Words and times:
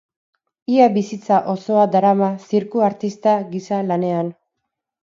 Ia 0.75 0.87
bizitza 0.95 1.41
osoa 1.53 1.85
darama 1.97 2.33
zirku-artista 2.49 3.39
gisa 3.55 3.87
lanean. 3.93 4.35